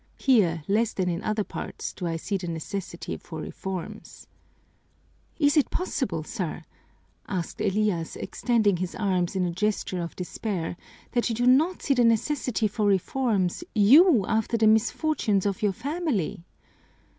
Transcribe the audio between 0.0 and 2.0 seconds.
Here, less than in other parts,